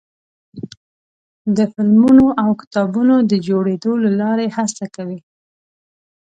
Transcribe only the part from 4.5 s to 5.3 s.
هڅه کوي.